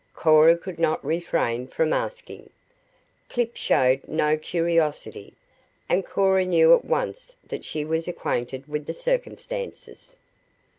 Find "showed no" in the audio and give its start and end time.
3.55-4.35